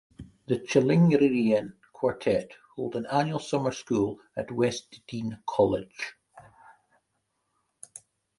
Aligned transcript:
The 0.47 0.55
Chilingirian 0.57 1.73
Quartet 1.93 2.53
hold 2.75 2.95
an 2.95 3.05
annual 3.05 3.37
summer 3.37 3.71
school 3.71 4.19
at 4.35 4.49
West 4.51 4.99
Dean 5.07 5.37
College. 5.45 6.15